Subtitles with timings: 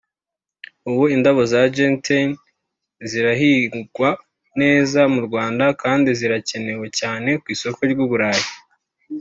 [0.89, 2.29] ubu indabo za Gentian
[3.09, 4.09] zirahingwa
[4.59, 8.45] neza mu Rwanda kandi zirakenewe cyane ku isoko ry’i Burayi